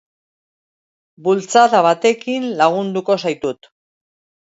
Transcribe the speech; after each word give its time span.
Bultzada 1.27 1.83
batekin 1.89 2.51
lagunduko 2.65 3.23
zaitut. 3.27 3.75